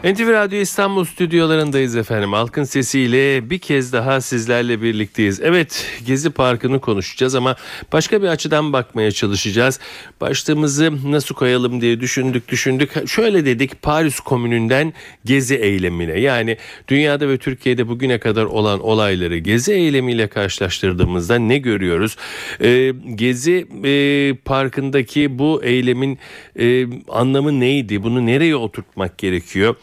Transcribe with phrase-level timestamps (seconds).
[0.03, 2.33] NTV Radyo İstanbul stüdyolarındayız efendim.
[2.33, 5.41] Halkın sesiyle bir kez daha sizlerle birlikteyiz.
[5.41, 7.55] Evet Gezi Parkı'nı konuşacağız ama
[7.93, 9.79] başka bir açıdan bakmaya çalışacağız.
[10.21, 13.09] Başlığımızı nasıl koyalım diye düşündük düşündük.
[13.09, 14.93] Şöyle dedik Paris Komünü'nden
[15.25, 16.19] Gezi eylemine.
[16.19, 16.57] Yani
[16.87, 22.17] dünyada ve Türkiye'de bugüne kadar olan olayları Gezi eylemiyle karşılaştırdığımızda ne görüyoruz?
[22.61, 26.19] Ee, Gezi e, Parkı'ndaki bu eylemin
[26.59, 28.03] e, anlamı neydi?
[28.03, 29.75] Bunu nereye oturtmak gerekiyor?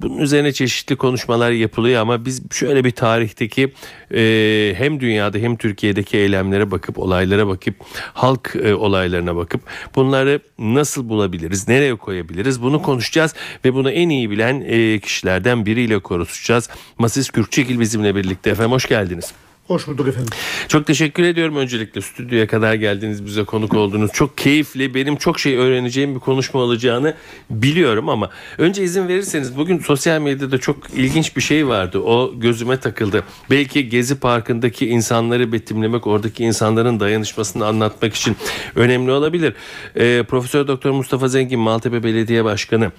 [0.00, 3.72] Bunun üzerine çeşitli konuşmalar yapılıyor ama biz şöyle bir tarihteki
[4.14, 7.74] e, hem dünyada hem Türkiye'deki eylemlere bakıp olaylara bakıp
[8.14, 9.60] halk e, olaylarına bakıp
[9.94, 15.98] bunları nasıl bulabiliriz, nereye koyabiliriz bunu konuşacağız ve bunu en iyi bilen e, kişilerden biriyle
[15.98, 16.70] konuşacağız.
[16.98, 19.32] Masis Kürkçegil bizimle birlikte efendim hoş geldiniz.
[19.68, 20.30] Hoş bulduk efendim.
[20.68, 24.12] Çok teşekkür ediyorum öncelikle stüdyoya kadar geldiniz bize konuk oldunuz.
[24.12, 27.14] Çok keyifli benim çok şey öğreneceğim bir konuşma olacağını
[27.50, 31.98] biliyorum ama önce izin verirseniz bugün sosyal medyada çok ilginç bir şey vardı.
[31.98, 33.24] O gözüme takıldı.
[33.50, 38.36] Belki Gezi Parkı'ndaki insanları betimlemek oradaki insanların dayanışmasını anlatmak için
[38.74, 39.54] önemli olabilir.
[39.96, 42.92] Ee, Profesör Doktor Mustafa Zengin Maltepe Belediye Başkanı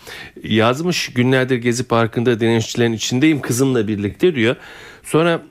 [0.44, 4.56] yazmış günlerdir Gezi Parkı'nda direnişçilerin içindeyim kızımla birlikte diyor.
[5.04, 5.42] Sonra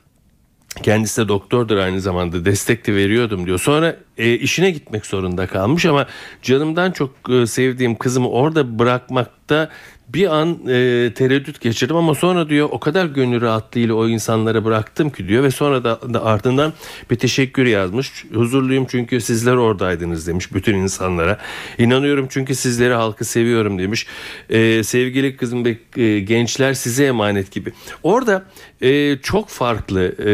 [0.82, 3.58] Kendisi de doktordur aynı zamanda destek de veriyordum diyor.
[3.58, 6.06] Sonra e, işine gitmek zorunda kalmış ama
[6.42, 9.70] canımdan çok e, sevdiğim kızımı orada bırakmakta
[10.08, 15.10] bir an e, tereddüt geçirdim ama sonra diyor o kadar gönül rahatlığıyla o insanlara bıraktım
[15.10, 16.72] ki diyor ve sonra da, da ardından
[17.10, 18.24] bir teşekkür yazmış.
[18.34, 21.38] Huzurluyum çünkü sizler oradaydınız demiş bütün insanlara.
[21.78, 24.06] İnanıyorum çünkü sizleri halkı seviyorum demiş.
[24.50, 27.72] E, sevgili kızım ve e, gençler size emanet gibi.
[28.02, 28.44] Orada
[28.82, 30.30] e, çok farklı e,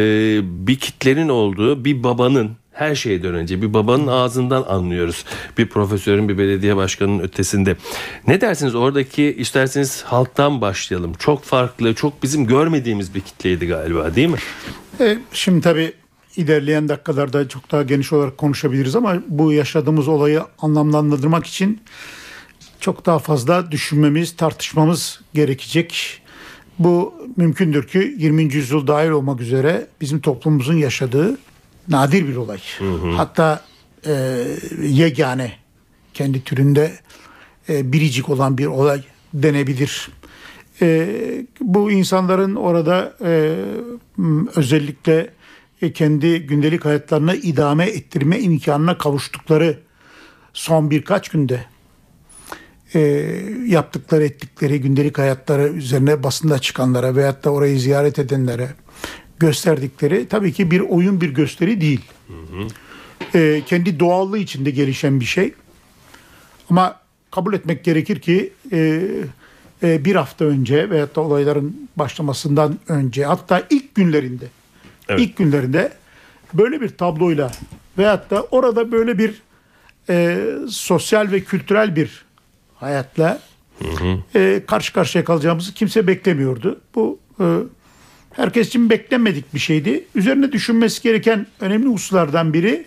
[0.67, 5.25] bir kitlenin olduğu bir babanın her şeyden önce bir babanın ağzından anlıyoruz.
[5.59, 7.77] Bir profesörün bir belediye başkanının ötesinde.
[8.27, 11.13] Ne dersiniz oradaki isterseniz halktan başlayalım.
[11.19, 14.39] Çok farklı çok bizim görmediğimiz bir kitleydi galiba değil mi?
[15.01, 15.93] E, şimdi tabii
[16.37, 21.81] ilerleyen dakikalarda çok daha geniş olarak konuşabiliriz ama bu yaşadığımız olayı anlamlandırmak için
[22.81, 26.21] çok daha fazla düşünmemiz, tartışmamız gerekecek.
[26.79, 28.43] Bu mümkündür ki 20.
[28.43, 31.39] yüzyıl dahil olmak üzere bizim toplumumuzun yaşadığı
[31.89, 32.61] nadir bir olay.
[32.79, 33.11] Hı hı.
[33.11, 33.65] Hatta
[34.07, 34.45] e,
[34.83, 35.53] yegane
[36.15, 36.93] kendi türünde
[37.69, 39.03] e, biricik olan bir olay
[39.35, 40.09] denebilir.
[40.83, 41.09] E,
[41.61, 43.57] bu insanların orada e,
[44.57, 45.31] özellikle
[45.83, 49.79] e, kendi gündelik hayatlarına idame ettirme imkanına kavuştukları
[50.53, 51.65] son birkaç günde
[52.95, 53.01] e,
[53.67, 58.69] yaptıkları ettikleri gündelik hayatları üzerine basında çıkanlara veyahut da orayı ziyaret edenlere
[59.39, 62.01] gösterdikleri tabii ki bir oyun bir gösteri değil.
[62.27, 62.69] Hı hı.
[63.39, 65.55] E, kendi doğallığı içinde gelişen bir şey.
[66.71, 67.01] Ama
[67.31, 69.09] kabul etmek gerekir ki e,
[69.83, 74.47] e, bir hafta önce veyahut da olayların başlamasından önce hatta ilk günlerinde
[75.09, 75.21] evet.
[75.21, 75.93] ilk günlerinde
[76.55, 77.53] böyle bir tabloyla
[77.99, 79.43] veyahut da orada böyle bir
[80.09, 82.25] e, sosyal ve kültürel bir
[82.75, 83.41] hayatla
[83.79, 84.39] hı hı.
[84.39, 86.81] E, karşı karşıya kalacağımızı kimse beklemiyordu.
[86.95, 87.45] Bu e,
[88.37, 90.05] herkes için beklenmedik bir şeydi.
[90.15, 92.85] Üzerine düşünmesi gereken önemli hususlardan biri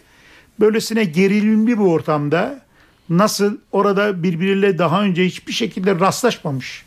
[0.60, 2.62] böylesine gerilimli bir ortamda
[3.10, 6.86] nasıl orada birbiriyle daha önce hiçbir şekilde rastlaşmamış,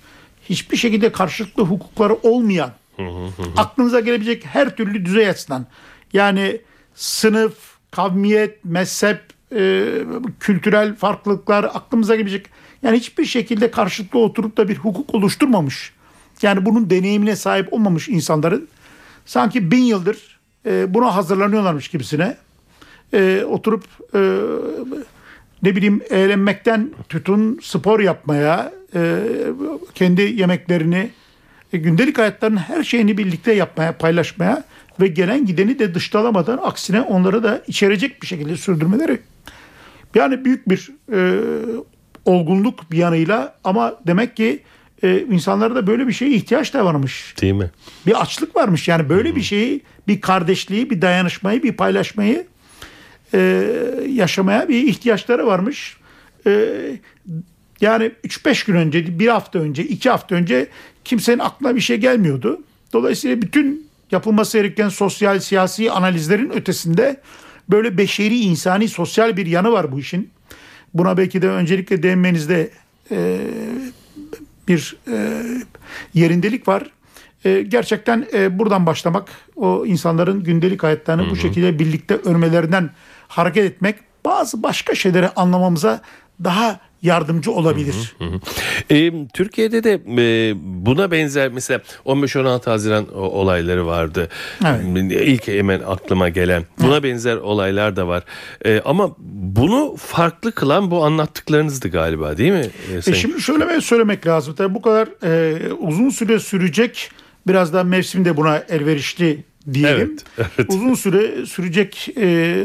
[0.48, 2.72] hiçbir şekilde karşılıklı hukukları olmayan,
[3.56, 5.66] aklınıza gelebilecek her türlü düzey açısından
[6.12, 6.60] yani
[6.94, 7.52] sınıf,
[7.90, 9.20] kavmiyet, mezhep,
[9.54, 9.84] e,
[10.40, 12.46] kültürel farklılıklar aklımıza gelebilecek
[12.82, 15.92] yani hiçbir şekilde karşılıklı oturup da bir hukuk oluşturmamış
[16.42, 18.68] yani bunun deneyimine sahip olmamış insanların
[19.26, 22.36] sanki bin yıldır e, buna hazırlanıyorlarmış gibisine
[23.12, 23.84] e, oturup
[24.14, 24.20] e,
[25.62, 29.18] ne bileyim eğlenmekten tutun spor yapmaya e,
[29.94, 31.10] kendi yemeklerini
[31.72, 34.64] e, gündelik hayatlarının her şeyini birlikte yapmaya paylaşmaya
[35.00, 39.20] ve gelen gideni de dıştalamadan aksine onları da içerecek bir şekilde sürdürmeleri.
[40.14, 41.40] Yani büyük bir e,
[42.24, 44.62] olgunluk bir yanıyla ama demek ki
[45.02, 47.34] e, insanlarda böyle bir şeye ihtiyaç da varmış.
[47.40, 47.70] Değil mi?
[48.06, 48.88] Bir açlık varmış.
[48.88, 49.36] Yani böyle hmm.
[49.36, 52.46] bir şeyi, bir kardeşliği, bir dayanışmayı, bir paylaşmayı
[53.34, 53.66] e,
[54.08, 55.96] yaşamaya bir ihtiyaçları varmış.
[56.46, 56.52] E,
[57.80, 60.68] Yani 3-5 gün önce, bir hafta önce, iki hafta önce
[61.04, 62.60] kimsenin aklına bir şey gelmiyordu.
[62.92, 67.20] Dolayısıyla bütün yapılması gereken sosyal, siyasi analizlerin ötesinde
[67.68, 70.30] böyle beşeri, insani, sosyal bir yanı var bu işin.
[70.94, 72.70] Buna belki de öncelikle değinmenizde
[73.10, 73.38] e,
[74.70, 75.42] bir e,
[76.14, 76.90] yerindelik var.
[77.44, 82.90] E, gerçekten e, buradan başlamak, o insanların gündelik hayatlarını bu şekilde birlikte örmelerinden
[83.28, 86.00] hareket etmek bazı başka şeyleri anlamamıza
[86.44, 88.16] daha yardımcı olabilir.
[88.90, 90.54] E, Türkiye'de de e,
[90.86, 94.28] buna benzer mesela 15-16 Haziran olayları vardı.
[94.66, 95.12] Evet.
[95.12, 96.64] İlk hemen aklıma gelen.
[96.78, 98.24] Buna benzer olaylar da var.
[98.64, 102.66] E, ama bunu farklı kılan bu anlattıklarınızdı galiba değil mi?
[103.06, 104.54] E, E şimdi şöyle söylemek lazım.
[104.54, 107.10] Tabii bu kadar e, uzun süre sürecek
[107.46, 110.16] biraz da mevsim de buna elverişli diyelim.
[110.38, 110.68] Evet, evet.
[110.74, 112.56] Uzun süre sürecek e,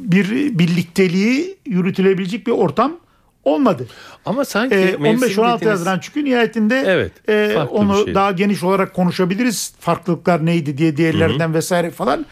[0.00, 2.96] bir birlikteliği yürütülebilecek bir ortam
[3.44, 3.86] olmadı.
[4.24, 8.14] ama sanki E, mevsim 15-16 dediniz- Haziran çünkü nihayetinde Evet, e, onu şey.
[8.14, 9.72] daha geniş olarak konuşabiliriz.
[9.80, 12.26] Farklılıklar neydi diye diğerlerinden vesaire falan.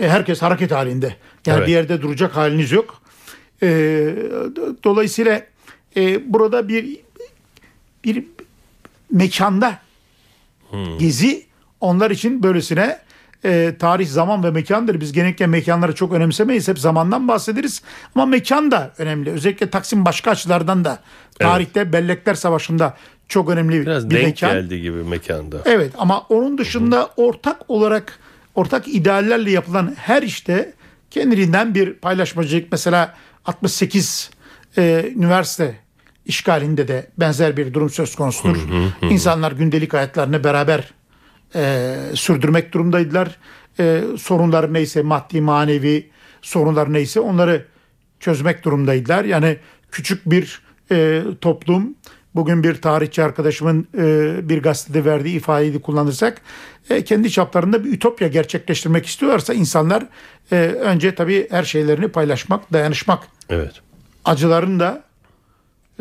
[0.00, 1.16] E, herkes hareket halinde.
[1.46, 1.68] Yani Evet.
[1.68, 3.02] bir yerde duracak haliniz yok.
[3.62, 5.42] E, do- dolayısıyla
[5.96, 6.96] e, burada bir
[8.04, 8.24] bir
[9.10, 9.78] mekanda
[10.98, 11.46] gezi
[11.80, 12.98] onlar için böylesine
[13.44, 15.00] e, tarih, zaman ve mekandır.
[15.00, 16.68] Biz genellikle mekanları çok önemsemeyiz.
[16.68, 17.82] Hep zamandan bahsederiz.
[18.14, 19.30] Ama mekan da önemli.
[19.30, 20.98] Özellikle Taksim başka açılardan da
[21.38, 22.96] tarihte Bellekler Savaşı'nda
[23.28, 24.52] çok önemli Biraz bir denk mekan.
[24.52, 25.56] geldi gibi mekanda.
[25.64, 28.18] Evet ama onun dışında ortak olarak
[28.54, 30.72] ortak ideallerle yapılan her işte
[31.10, 34.30] kendiliğinden bir paylaşmacılık mesela 68
[34.78, 35.76] e, üniversite
[36.26, 38.56] işgalinde de benzer bir durum söz konusudur.
[39.02, 40.90] İnsanlar gündelik hayatlarını beraber
[41.54, 43.36] e, sürdürmek durumdaydılar.
[43.80, 46.10] E, sorunları neyse maddi manevi
[46.42, 47.66] sorunlar neyse onları
[48.20, 49.24] çözmek durumdaydılar.
[49.24, 49.56] Yani
[49.90, 51.94] küçük bir e, toplum
[52.34, 56.40] bugün bir tarihçi arkadaşımın e, bir gazetede verdiği ifadeyi kullanırsak
[56.90, 60.06] e, kendi çaplarında bir ütopya gerçekleştirmek istiyorlarsa insanlar
[60.52, 63.72] e, önce tabii her şeylerini paylaşmak, dayanışmak, Evet.
[64.24, 65.04] acıların da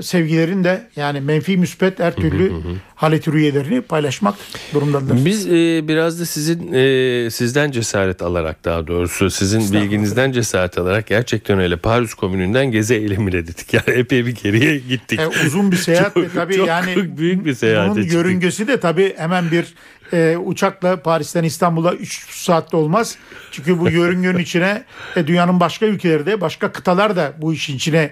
[0.02, 2.52] sevgilerin de yani menfi müspet her türlü
[2.96, 4.36] haleti rüyelerini paylaşmak
[4.74, 5.26] durumdadır.
[5.26, 11.08] Biz e, biraz da sizin e, sizden cesaret alarak daha doğrusu sizin bilginizden cesaret alarak
[11.08, 13.74] gerçekten öyle Paris Komünü'nden gezi eylemine dedik.
[13.74, 15.20] Yani epey bir geriye gittik.
[15.20, 18.14] E, uzun bir seyahat Çok- tabii çok yani büyük bir seyahate bunun çıktık.
[18.14, 19.74] yörüngesi de tabii hemen bir
[20.14, 23.16] e, uçakla Paris'ten İstanbul'a 3 saatte olmaz.
[23.52, 24.84] Çünkü bu yörüngenin içine
[25.16, 28.12] e, dünyanın başka ülkeleri de başka kıtalar da bu işin içine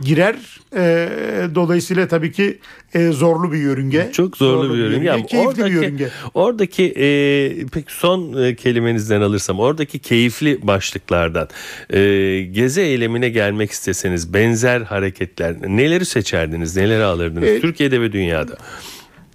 [0.00, 0.36] girer.
[0.76, 1.08] E,
[1.54, 2.58] dolayısıyla tabii ki
[2.94, 4.10] e, zorlu bir yörünge.
[4.12, 5.10] Çok zorlu, bir yörünge.
[5.10, 6.08] Ama Keyifli oradaki, bir yörünge.
[6.34, 11.48] Oradaki e, peki son e, kelimenizden alırsam oradaki keyifli başlıklardan
[11.90, 12.00] e,
[12.40, 18.56] gezi eylemine gelmek isteseniz benzer hareketler neleri seçerdiniz neleri alırdınız E, Türkiye'de ve dünyada?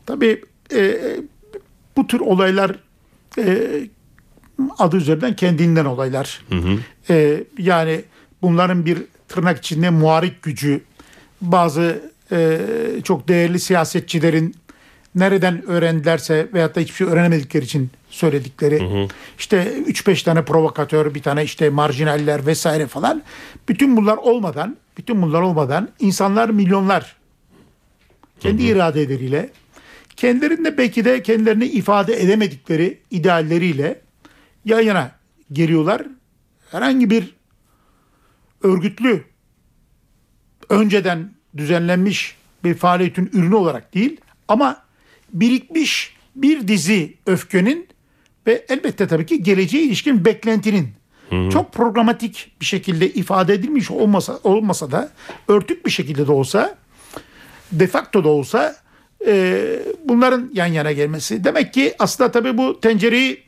[0.06, 0.42] Tabii
[0.74, 0.98] e,
[1.98, 2.76] bu tür olaylar
[3.38, 3.58] e,
[4.80, 6.42] adı üzerinden kendinden olaylar.
[7.10, 8.02] E, yani
[8.42, 8.98] bunların bir
[9.32, 10.82] tırnak içinde muharik gücü,
[11.42, 12.60] bazı e,
[13.04, 14.56] çok değerli siyasetçilerin
[15.16, 19.08] nereden öğrendilerse veyahut da hiçbir şey öğrenemedikleri için söyledikleri
[19.40, 23.24] işte 3-5 tane provokatör bir tane işte marjinaller vesaire falan
[23.70, 27.16] bütün bunlar olmadan bütün bunlar olmadan insanlar milyonlar
[28.40, 29.50] kendi iradeleriyle
[30.16, 34.02] kendilerinde belki de kendilerini ifade edemedikleri idealleriyle
[34.66, 35.12] yan yana
[35.52, 36.02] geliyorlar.
[36.72, 37.36] Herhangi bir
[38.64, 39.24] örgütlü
[40.72, 44.84] önceden düzenlenmiş bir faaliyetin ürünü olarak değil ama
[45.34, 47.88] birikmiş bir dizi öfkenin
[48.48, 50.90] ve elbette tabii ki geleceğe ilişkin beklentinin
[51.52, 55.12] çok programatik bir şekilde ifade edilmiş olmasa olmasa da
[55.48, 56.76] örtük bir şekilde de olsa
[57.72, 58.76] de facto da olsa
[59.28, 59.64] e,
[60.06, 61.44] bunların yan yana gelmesi.
[61.44, 63.44] Demek ki aslında tabii bu tencereyi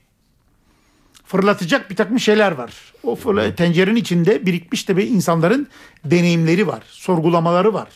[1.34, 2.74] fırlatacak bir takım şeyler var.
[3.04, 5.68] O fırla, tencerenin içinde birikmiş tabii insanların
[6.06, 7.88] deneyimleri var, sorgulamaları var.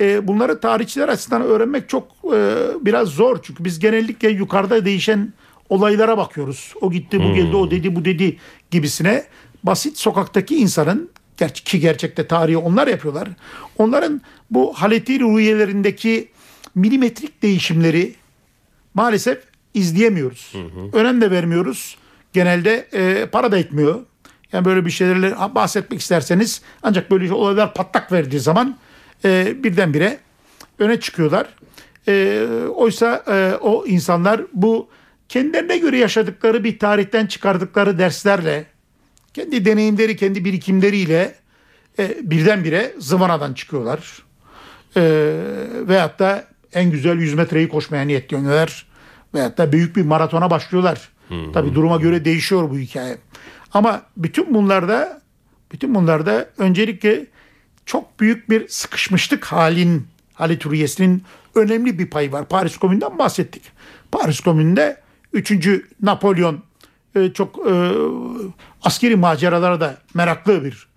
[0.00, 3.38] E, bunları tarihçiler açısından öğrenmek çok e, biraz zor.
[3.42, 5.32] Çünkü biz genellikle yukarıda değişen
[5.68, 6.74] olaylara bakıyoruz.
[6.80, 8.38] O gitti, bu geldi, o dedi, bu dedi
[8.70, 9.24] gibisine.
[9.62, 11.10] Basit sokaktaki insanın
[11.64, 13.28] ki gerçekte tarihi onlar yapıyorlar.
[13.78, 14.20] Onların
[14.50, 16.28] bu haleti ruhiyelerindeki
[16.74, 18.14] milimetrik değişimleri
[18.94, 19.38] maalesef
[19.74, 20.52] izleyemiyoruz.
[20.92, 21.96] Önem de vermiyoruz.
[22.38, 24.00] Genelde e, para da etmiyor.
[24.52, 28.76] Yani böyle bir şeylerle bahsetmek isterseniz ancak böyle olaylar patlak verdiği zaman
[29.24, 30.18] e, birdenbire
[30.78, 31.46] öne çıkıyorlar.
[32.08, 34.88] E, oysa e, o insanlar bu
[35.28, 38.64] kendilerine göre yaşadıkları bir tarihten çıkardıkları derslerle
[39.34, 41.34] kendi deneyimleri, kendi birikimleriyle
[41.98, 44.22] e, birdenbire zıvanadan çıkıyorlar.
[44.96, 45.02] e,
[45.88, 48.86] veyahut da en güzel 100 metreyi koşmaya niyetleniyorlar.
[49.34, 51.17] Veyahut da büyük bir maratona başlıyorlar.
[51.52, 53.18] Tabii duruma göre değişiyor bu hikaye.
[53.72, 55.20] Ama bütün bunlarda
[55.72, 57.26] bütün bunlarda öncelikle
[57.86, 61.22] çok büyük bir sıkışmışlık halin Halit Hürriyesi'nin
[61.54, 62.48] önemli bir payı var.
[62.48, 63.62] Paris Komünü'nden bahsettik.
[64.12, 65.00] Paris Komünü'nde
[65.32, 65.68] 3.
[66.02, 66.62] Napolyon
[67.16, 67.92] e, çok e,
[68.82, 70.88] askeri maceralara da meraklı bir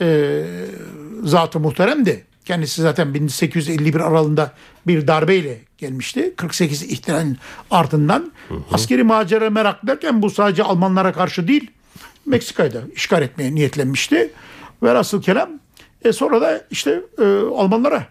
[0.00, 0.44] e,
[1.22, 2.26] zat-ı muhteremdi.
[2.44, 4.52] Kendisi zaten 1851 aralığında
[4.86, 6.34] bir darbeyle gelmişti.
[6.36, 7.38] 48 ihtilalin
[7.70, 8.32] ardından
[8.72, 11.70] askeri macera meraklı derken bu sadece Almanlara karşı değil
[12.26, 14.32] Meksika'yı da işgal etmeye niyetlenmişti.
[14.82, 15.50] Velhasıl kelam
[16.04, 17.24] e, sonra da işte e,
[17.56, 18.06] Almanlara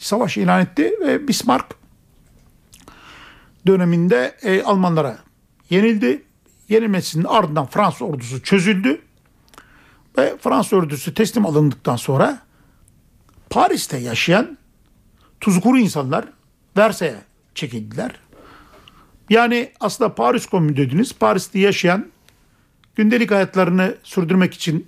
[0.00, 1.66] savaş ilan etti ve Bismarck
[3.66, 5.18] döneminde e, Almanlara
[5.70, 6.22] yenildi.
[6.68, 9.00] Yenilmesinin ardından Fransız ordusu çözüldü.
[10.18, 12.43] Ve Fransız ordusu teslim alındıktan sonra
[13.54, 14.58] Paris'te yaşayan
[15.40, 16.24] tuzkuru insanlar
[16.76, 17.16] Versay'a
[17.54, 18.10] çekildiler.
[19.30, 21.12] Yani aslında Paris Komünü dediniz.
[21.12, 22.06] Paris'te yaşayan
[22.96, 24.86] gündelik hayatlarını sürdürmek için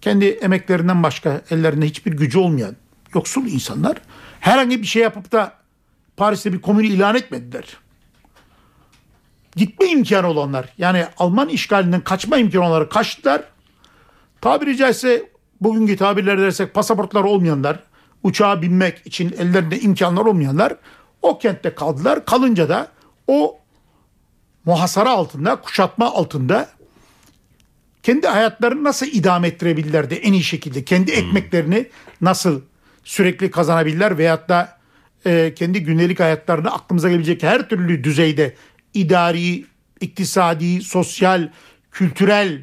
[0.00, 2.76] kendi emeklerinden başka ellerinde hiçbir gücü olmayan
[3.14, 3.96] yoksul insanlar
[4.40, 5.54] herhangi bir şey yapıp da
[6.16, 7.76] Paris'te bir komünü ilan etmediler.
[9.56, 13.44] Gitme imkanı olanlar yani Alman işgalinden kaçma imkanı olanları kaçtılar.
[14.40, 15.29] Tabiri caizse
[15.60, 17.78] bugünkü tabirler dersek pasaportları olmayanlar,
[18.22, 20.76] uçağa binmek için ellerinde imkanlar olmayanlar
[21.22, 22.24] o kentte kaldılar.
[22.24, 22.88] Kalınca da
[23.26, 23.58] o
[24.64, 26.68] muhasara altında, kuşatma altında
[28.02, 30.84] kendi hayatlarını nasıl idame ettirebilirlerdi en iyi şekilde?
[30.84, 31.86] Kendi ekmeklerini
[32.20, 32.60] nasıl
[33.04, 34.78] sürekli kazanabilirler veyahut da
[35.26, 38.54] e, kendi gündelik hayatlarını aklımıza gelebilecek her türlü düzeyde
[38.94, 39.64] idari,
[40.00, 41.48] iktisadi, sosyal,
[41.90, 42.62] kültürel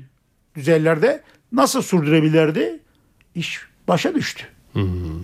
[0.55, 2.79] düzeylerde nasıl sürdürebilirlerdi?
[3.38, 4.44] İş başa düştü.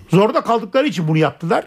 [0.08, 1.64] Zorda kaldıkları için bunu yaptılar.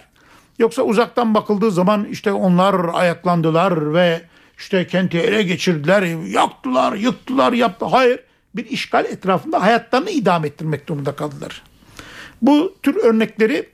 [0.59, 4.21] Yoksa uzaktan bakıldığı zaman işte onlar ayaklandılar ve
[4.57, 7.85] işte kenti ele geçirdiler, yaktılar, yıktılar, yaptı.
[7.85, 8.19] Hayır,
[8.55, 11.63] bir işgal etrafında hayatlarını idame ettirmek durumunda kaldılar.
[12.41, 13.69] Bu tür örnekleri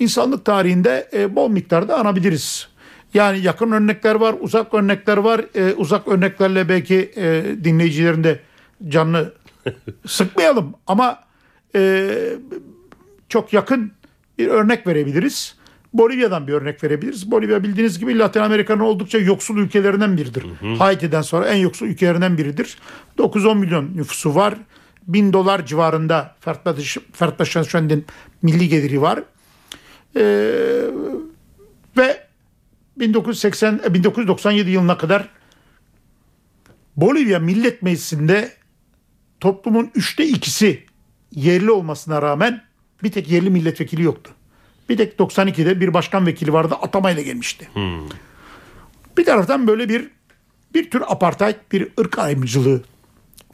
[0.00, 2.68] insanlık tarihinde e, bol miktarda anabiliriz.
[3.14, 5.40] Yani yakın örnekler var, uzak örnekler var.
[5.54, 8.40] E, uzak örneklerle belki e, dinleyicilerin de
[8.88, 9.32] canını
[10.06, 11.18] sıkmayalım ama
[11.76, 12.10] e,
[13.28, 13.92] çok yakın
[14.38, 15.56] bir örnek verebiliriz.
[15.92, 17.30] Bolivya'dan bir örnek verebiliriz.
[17.30, 20.44] Bolivya bildiğiniz gibi Latin Amerika'nın oldukça yoksul ülkelerinden biridir.
[20.78, 22.78] Haiti'den sonra en yoksul ülkelerinden biridir.
[23.18, 24.54] 9-10 milyon nüfusu var.
[25.08, 26.36] 1000 dolar civarında
[27.12, 27.94] fertlaşan anda
[28.42, 29.22] milli geliri var.
[30.16, 30.22] Ee,
[31.96, 32.26] ve
[32.98, 35.28] 1980 1997 yılına kadar
[36.96, 38.52] Bolivya Millet Meclisi'nde
[39.40, 40.84] toplumun üçte ikisi
[41.34, 42.62] yerli olmasına rağmen
[43.02, 44.30] bir tek yerli milletvekili yoktu.
[44.88, 47.68] Bir tek 92'de bir başkan vekili vardı atamayla gelmişti.
[47.72, 48.08] Hmm.
[49.18, 50.10] Bir taraftan böyle bir
[50.74, 52.82] bir tür apartheid, bir ırk ayrımcılığı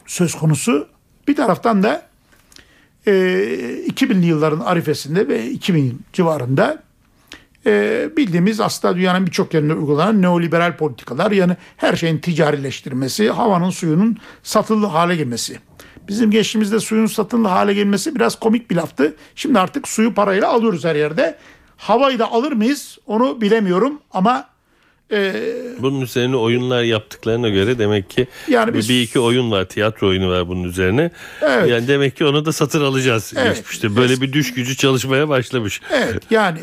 [0.06, 0.88] söz konusu.
[1.28, 2.08] Bir taraftan da
[3.06, 6.82] e, 2000'li yılların arifesinde ve 2000 civarında
[7.66, 14.16] e, bildiğimiz aslında dünyanın birçok yerinde uygulanan neoliberal politikalar yani her şeyin ticarileştirmesi, havanın suyunun
[14.42, 15.58] satılır hale gelmesi.
[16.08, 19.14] Bizim geçtiğimizde suyun satılır hale gelmesi biraz komik bir laftı.
[19.34, 21.38] Şimdi artık suyu parayla alıyoruz her yerde.
[21.76, 24.48] Havayı da alır mıyız onu bilemiyorum ama
[25.12, 25.34] e,
[25.78, 30.30] bunun üzerine oyunlar yaptıklarına göre demek ki yani biz, bir iki oyun var, tiyatro oyunu
[30.30, 31.10] var bunun üzerine.
[31.42, 31.70] Evet.
[31.70, 33.56] Yani demek ki onu da satır alacağız evet.
[33.56, 33.96] geçmişte.
[33.96, 35.80] Böyle bir düş gücü çalışmaya başlamış.
[35.90, 36.58] Evet yani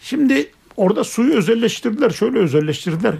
[0.00, 3.14] şimdi orada suyu özelleştirdiler, şöyle özelleştirdiler.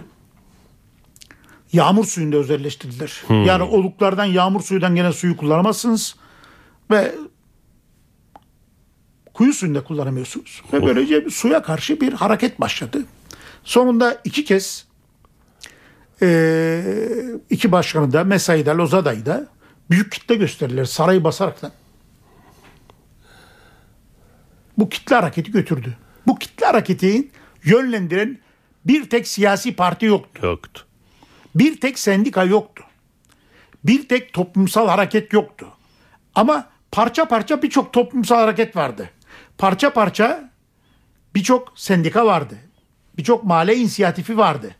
[1.73, 3.23] Yağmur suyunda özelleştirdiler.
[3.27, 3.43] Hmm.
[3.43, 6.15] Yani oluklardan yağmur suyundan gelen suyu kullanamazsınız
[6.91, 7.15] ve
[9.33, 10.61] kuyu suyunda kullanamıyorsunuz.
[10.73, 13.05] Ve böylece suya karşı bir hareket başladı.
[13.63, 14.85] Sonunda iki kez
[16.21, 16.83] e,
[17.49, 19.47] iki başkanı da Mesai'de Lozada'yı da
[19.89, 21.71] büyük kitle gösterirler sarayı basaraktan.
[24.77, 25.97] Bu kitle hareketi götürdü.
[26.27, 27.27] Bu kitle hareketi
[27.63, 28.37] yönlendiren
[28.85, 30.45] bir tek siyasi parti yoktu.
[30.45, 30.85] Yoktu.
[31.55, 32.83] Bir tek sendika yoktu.
[33.83, 35.67] Bir tek toplumsal hareket yoktu.
[36.35, 39.09] Ama parça parça birçok toplumsal hareket vardı.
[39.57, 40.51] Parça parça
[41.35, 42.57] birçok sendika vardı
[43.17, 44.75] birçok mahalle inisiyatifi vardı.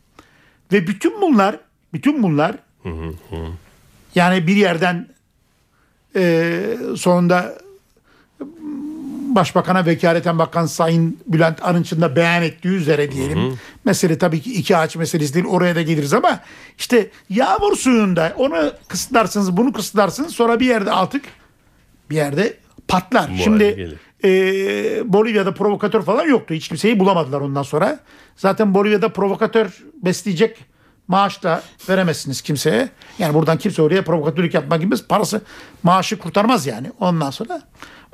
[0.72, 1.58] Ve bütün bunlar,
[1.92, 2.56] bütün bunlar
[4.14, 5.08] yani bir yerden
[6.16, 7.58] e, sonunda
[9.34, 13.38] Başbakan'a vekaleten bakan Sayın Bülent Arınç'ın da beyan ettiği üzere diyelim.
[13.38, 13.54] Hı hı.
[13.84, 16.40] Mesele tabii ki iki ağaç meselesi değil oraya da geliriz ama
[16.78, 21.24] işte yağmur suyunda onu kısıtlarsınız bunu kısıtlarsınız sonra bir yerde artık
[22.10, 22.56] bir yerde
[22.88, 23.30] patlar.
[23.30, 24.28] Bu Şimdi e,
[25.12, 26.54] Bolivya'da provokatör falan yoktu.
[26.54, 27.98] Hiç kimseyi bulamadılar ondan sonra.
[28.36, 30.58] Zaten Bolivya'da provokatör besleyecek
[31.08, 32.88] maaş da veremezsiniz kimseye.
[33.18, 35.40] Yani buradan kimse oraya provokatörlük yapmak gibi parası
[35.82, 36.92] maaşı kurtarmaz yani.
[37.00, 37.62] Ondan sonra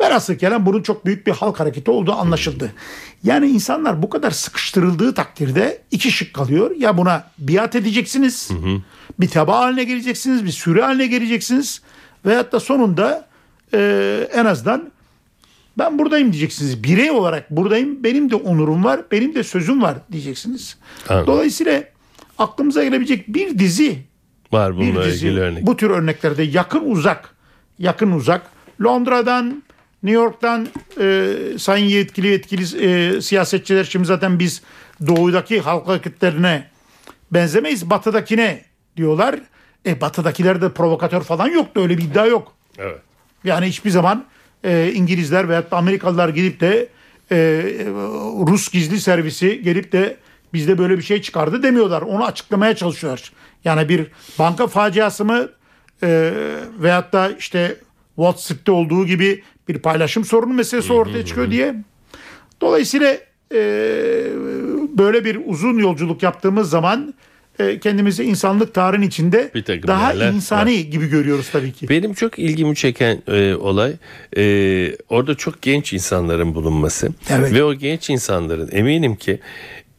[0.01, 2.73] velhasıl kelam bunun çok büyük bir halk hareketi olduğu anlaşıldı.
[3.25, 6.71] Yani insanlar bu kadar sıkıştırıldığı takdirde iki şık kalıyor.
[6.79, 8.51] Ya buna biat edeceksiniz,
[9.21, 11.83] bir taba haline geleceksiniz, bir sürü haline geleceksiniz.
[12.27, 13.29] Veyahut da sonunda
[13.75, 14.91] e, en azından
[15.79, 16.83] ben buradayım diyeceksiniz.
[16.85, 18.05] Birey olarak buradayım.
[18.05, 19.01] Benim de onurum var.
[19.13, 20.77] Benim de sözüm var diyeceksiniz.
[21.09, 21.27] Anladım.
[21.27, 21.85] Dolayısıyla
[22.39, 23.99] aklımıza gelebilecek bir dizi
[24.53, 25.67] Var bir dizi ilgili örnek.
[25.67, 27.35] bu tür örneklerde yakın uzak
[27.79, 28.43] yakın uzak
[28.85, 29.63] Londra'dan
[30.03, 30.69] New York'tan
[31.01, 34.63] e, sayın yetkili yetkili e, siyasetçiler şimdi zaten biz
[35.07, 36.71] doğudaki halk hareketlerine
[37.31, 38.65] benzemeyiz batıdakine
[38.97, 39.41] diyorlar.
[39.87, 42.53] E batıdakilerde provokatör falan yoktu öyle bir iddia yok.
[42.79, 42.99] Evet.
[43.45, 44.25] Yani hiçbir zaman
[44.65, 46.89] e, İngilizler veyahut da Amerikalılar gelip de
[47.31, 47.37] e,
[48.47, 50.17] Rus gizli servisi gelip de
[50.53, 52.03] bizde böyle bir şey çıkardı demiyorlar.
[52.03, 53.33] Onu açıklamaya çalışıyorlar.
[53.65, 54.07] Yani bir
[54.39, 55.49] banka faciası mı
[56.03, 56.33] e,
[56.79, 57.77] veyahut da işte
[58.17, 61.75] WhatsApp'te olduğu gibi bir paylaşım sorunu meselesi ortaya çıkıyor diye.
[62.61, 63.17] Dolayısıyla
[63.55, 63.61] e,
[64.99, 67.15] böyle bir uzun yolculuk yaptığımız zaman
[67.59, 69.51] e, kendimizi insanlık tarihin içinde
[69.87, 71.89] daha insani gibi görüyoruz tabii ki.
[71.89, 73.93] Benim çok ilgimi çeken e, olay
[74.37, 74.43] e,
[75.09, 77.53] orada çok genç insanların bulunması Evet.
[77.55, 79.41] ve o genç insanların eminim ki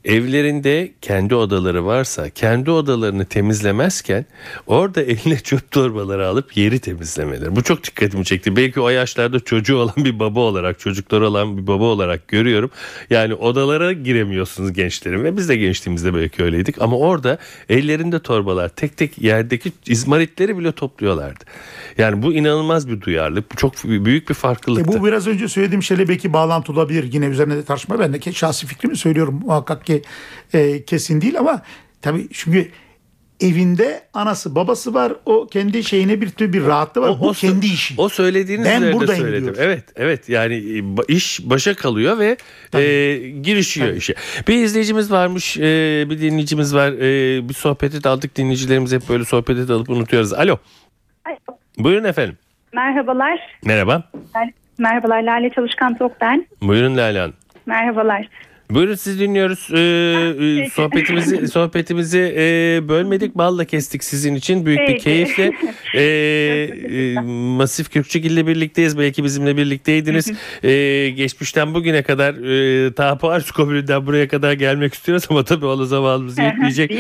[0.06, 4.26] evlerinde kendi odaları varsa kendi odalarını temizlemezken
[4.68, 7.56] orada eline çöp torbaları alıp yeri temizlemeleri.
[7.56, 8.56] Bu çok dikkatimi çekti.
[8.56, 12.72] Belki o yaşlarda çocuğu olan bir baba olarak çocukları olan bir baba olarak görüyorum.
[13.10, 17.38] Yani odalara giremiyorsunuz gençlerin ve biz de gençliğimizde belki öyleydik ama orada
[17.70, 21.44] ellerinde torbalar tek tek yerdeki izmaritleri bile topluyorlardı.
[21.98, 23.52] Yani bu inanılmaz bir duyarlılık.
[23.52, 25.00] Bu çok büyük bir E farklılıktı.
[25.00, 27.14] bu biraz önce söylediğim şeyle belki bağlantılı olabilir.
[27.14, 28.00] Yine üzerine de tartışma.
[28.00, 29.42] Ben de şahsi fikrimi söylüyorum.
[29.46, 30.02] Muhakkak ki
[30.54, 31.62] e, kesin değil ama
[32.02, 32.68] tabii çünkü
[33.42, 35.14] evinde anası babası var.
[35.26, 37.20] O kendi şeyine bir tür bir rahatlığı var.
[37.20, 37.94] bu o- kendi işi.
[37.98, 39.44] O söylediğiniz Ben buradayım söyledim.
[39.46, 39.56] diyor.
[39.60, 40.30] Evet, evet.
[40.30, 42.38] Yani e, iş başa kalıyor ve
[42.74, 44.14] e, girişiyor işe.
[44.48, 45.62] Bir izleyicimiz varmış, e,
[46.10, 46.92] bir dinleyicimiz var.
[46.92, 48.36] E, bir sohbeti de aldık.
[48.38, 50.34] Dinleyicilerimiz hep böyle sohbeti de alıp unutuyoruz.
[50.34, 50.58] Alo.
[51.26, 51.58] Alo.
[51.78, 52.38] Buyurun efendim.
[52.74, 53.40] Merhabalar.
[53.66, 54.12] Merhaba.
[54.78, 56.48] Merhabalar Lale Çalışkan Tok ben.
[56.62, 57.34] Buyurun Lale Hanım.
[57.66, 58.30] Merhabalar.
[58.72, 59.68] Buyurun siz dinliyoruz.
[59.74, 62.44] Ee, e, sohbetimizi sohbetimizi e,
[62.90, 63.36] bölmedik.
[63.36, 64.66] Balla kestik sizin için.
[64.66, 65.04] Büyük bir Peki.
[65.04, 65.52] keyifle.
[65.96, 68.98] Ee, e, Masif Kürkçük ile birlikteyiz.
[68.98, 70.32] Belki bizimle birlikteydiniz.
[70.64, 72.34] Ee, geçmişten bugüne kadar
[72.88, 76.92] e, ta Paris Komünü'nden buraya kadar gelmek istiyoruz ama tabii o zamanımız yetmeyecek.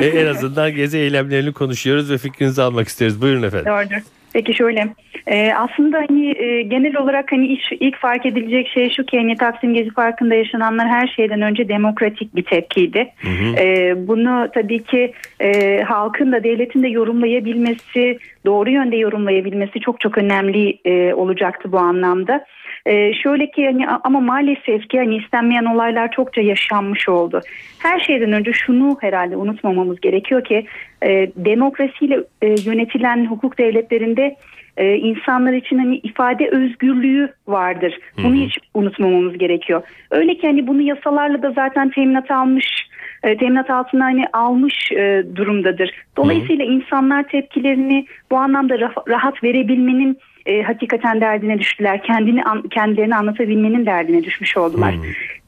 [0.00, 3.20] Ee, en azından gezi eylemlerini konuşuyoruz ve fikrinizi almak isteriz.
[3.20, 3.66] Buyurun efendim.
[3.72, 4.17] Doğrudur.
[4.38, 4.94] Peki şöyle
[5.26, 9.36] e, aslında hani e, genel olarak hani iş, ilk fark edilecek şey şu ki hani
[9.36, 13.12] Taksim Gezi Parkı'nda yaşananlar her şeyden önce demokratik bir tepkiydi.
[13.58, 20.18] E, bunu tabii ki e, halkın da devletin de yorumlayabilmesi doğru yönde yorumlayabilmesi çok çok
[20.18, 22.44] önemli e, olacaktı bu anlamda.
[22.88, 27.40] E, şöyle ki hani ama maalesef ki hani istenmeyen olaylar çokça yaşanmış oldu.
[27.78, 30.66] Her şeyden önce şunu herhalde unutmamamız gerekiyor ki
[31.02, 34.36] e, demokrasiyle e, yönetilen hukuk devletlerinde
[34.76, 37.98] e, insanlar için hani ifade özgürlüğü vardır.
[38.22, 39.82] Bunu hiç unutmamamız gerekiyor.
[40.10, 42.88] Öyle ki hani bunu yasalarla da zaten teminat almış
[43.22, 45.90] e, teminat altına hani almış e, durumdadır.
[46.16, 52.02] Dolayısıyla insanlar tepkilerini bu anlamda raf- rahat verebilmenin e, hakikaten derdine düştüler.
[52.02, 54.94] Kendini an- kendilerini anlatabilmenin derdine düşmüş oldular.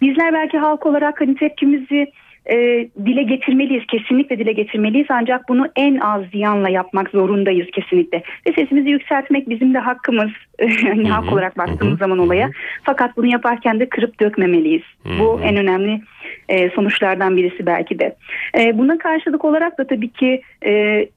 [0.03, 2.13] Bizler belki halk olarak hani tepkimizi
[2.47, 3.87] e, dile getirmeliyiz.
[3.87, 5.07] Kesinlikle dile getirmeliyiz.
[5.11, 8.23] Ancak bunu en az ziyanla yapmak zorundayız kesinlikle.
[8.47, 10.31] Ve sesimizi yükseltmek bizim de hakkımız.
[10.83, 12.51] hani halk olarak baktığımız zaman olaya.
[12.83, 14.83] Fakat bunu yaparken de kırıp dökmemeliyiz.
[15.19, 16.01] Bu en önemli
[16.49, 18.17] e, sonuçlardan birisi belki de.
[18.59, 20.71] E, buna karşılık olarak da tabii ki e,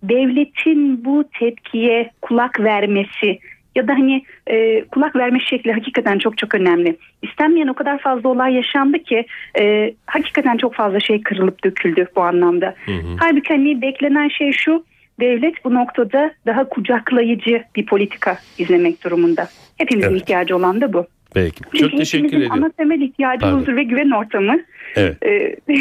[0.03, 3.39] devletin bu tepkiye kulak vermesi
[3.75, 6.97] ya da hani e, kulak verme şekli hakikaten çok çok önemli.
[7.21, 9.25] İstenmeyen o kadar fazla olay yaşandı ki
[9.59, 12.75] e, hakikaten çok fazla şey kırılıp döküldü bu anlamda.
[13.19, 14.85] Halbuki hani beklenen şey şu
[15.19, 19.47] devlet bu noktada daha kucaklayıcı bir politika izlemek durumunda.
[19.77, 20.21] Hepimizin Evet.
[20.21, 21.05] ihtiyacı olan da bu.
[21.33, 21.61] Peki.
[21.71, 22.51] Çünkü Çok teşekkür ediyorum.
[22.51, 23.59] Ana temel ihtiyacı Pardon.
[23.59, 24.59] huzur ve güven ortamı.
[24.95, 25.17] Evet.
[25.25, 25.55] E,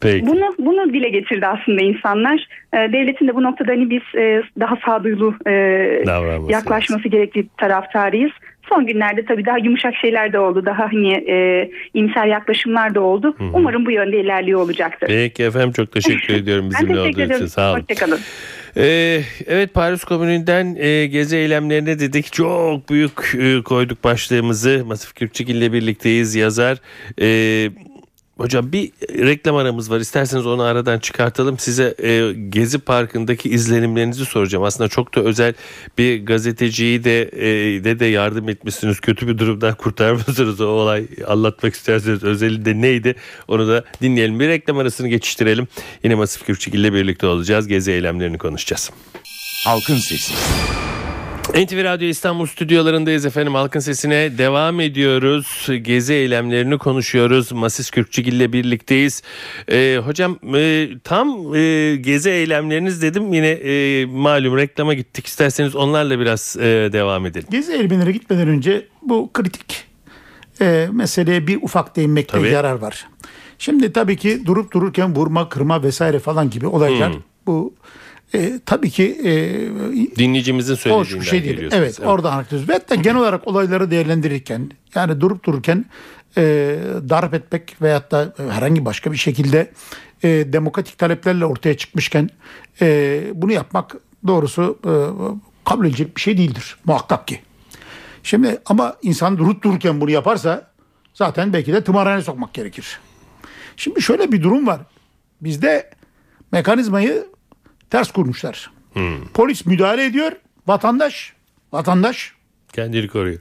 [0.00, 0.26] Peki.
[0.26, 2.48] Bunu bunu dile getirdi aslında insanlar.
[2.74, 5.52] Ee, devletin de bu noktada hani biz e, daha sağduyulu e,
[6.06, 8.32] Davranması yaklaşması gerektiği taraftarıyız.
[8.68, 10.66] Son günlerde tabii daha yumuşak şeyler de oldu.
[10.66, 13.36] Daha hani e, imsel yaklaşımlar da oldu.
[13.54, 15.06] Umarım bu yönde ilerliyor olacaktır.
[15.06, 17.46] Peki efendim çok teşekkür ediyorum ben bizimle teşekkür olduğunuz için.
[17.46, 17.80] Sağ olun.
[17.80, 18.18] Hoşçakalın.
[18.76, 22.32] Ee, evet Paris Komünü'nden e, gezi eylemlerine dedik.
[22.32, 24.82] Çok büyük e, koyduk başlığımızı.
[24.86, 26.78] Masif Kürkçük ile birlikteyiz yazar.
[27.20, 27.70] E,
[28.38, 30.00] hocam bir reklam aramız var.
[30.00, 31.58] İsterseniz onu aradan çıkartalım.
[31.58, 34.64] Size e, Gezi Parkı'ndaki izlenimlerinizi soracağım.
[34.64, 35.54] Aslında çok da özel
[35.98, 39.00] bir gazeteciyi de e, de de yardım etmişsiniz.
[39.00, 41.06] Kötü bir durumdan kurtarmışsınız o olay.
[41.26, 43.14] Anlatmak isterseniz özelinde neydi?
[43.48, 44.40] Onu da dinleyelim.
[44.40, 45.68] Bir reklam arasını geçiştirelim.
[46.04, 47.66] Yine Masif Kürkçük ile birlikte olacağız.
[47.66, 48.90] Gezi eylemlerini konuşacağız.
[49.64, 50.32] Halkın Sesi.
[51.54, 53.54] NTV Radyo İstanbul stüdyolarındayız efendim.
[53.54, 55.68] Halkın Sesi'ne devam ediyoruz.
[55.82, 57.52] Gezi eylemlerini konuşuyoruz.
[57.52, 59.22] Masis Kürkçük ile birlikteyiz.
[59.70, 63.32] Ee, hocam e, tam e, gezi eylemleriniz dedim.
[63.32, 65.26] Yine e, malum reklama gittik.
[65.26, 67.48] İsterseniz onlarla biraz e, devam edelim.
[67.50, 69.84] Gezi eylemlere gitmeden önce bu kritik
[70.60, 72.48] e, meseleye bir ufak değinmekte Tabii.
[72.48, 73.06] yarar var.
[73.58, 77.20] Şimdi tabii ki durup dururken vurma, kırma vesaire falan gibi olaylar Hmm.
[77.46, 77.74] bu
[78.34, 79.30] e, tabii ki e,
[80.16, 81.54] Dinleyicimizin söylediğinden şey değil.
[81.54, 81.82] geliyorsunuz.
[81.82, 82.68] Evet, oradan haklısınız.
[82.68, 85.84] Ve hatta genel olarak olayları değerlendirirken yani durup dururken
[86.36, 86.42] e,
[87.08, 89.72] darp etmek veyahut da herhangi başka bir şekilde
[90.22, 92.30] e, demokratik taleplerle ortaya çıkmışken
[92.80, 94.92] e, bunu yapmak doğrusu e,
[95.64, 97.40] kabul edilecek bir şey değildir muhakkak ki.
[98.22, 100.70] Şimdi ama insan durup dururken bunu yaparsa
[101.14, 103.00] zaten belki de tımarhaneye sokmak gerekir.
[103.76, 104.80] Şimdi şöyle bir durum var.
[105.40, 105.90] Bizde
[106.52, 107.26] mekanizmayı
[107.90, 108.70] ters kurmuşlar.
[109.34, 110.32] Polis müdahale ediyor.
[110.66, 111.32] Vatandaş,
[111.72, 112.32] vatandaş
[112.72, 113.40] Kendini koruyor.